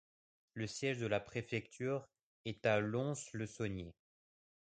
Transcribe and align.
Le 0.55 0.65
siège 0.65 0.97
de 0.97 1.05
la 1.05 1.19
préfecture 1.19 2.07
est 2.45 2.65
à 2.65 2.79
Lons-le-Saunier. 2.79 3.93